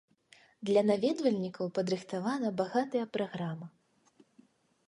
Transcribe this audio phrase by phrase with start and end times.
[0.69, 3.67] Для наведвальнікаў падрыхтавана багатая праграма.